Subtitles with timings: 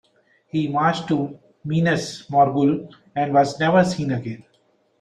[0.47, 4.43] He marched to Minas Morgul and was never seen again.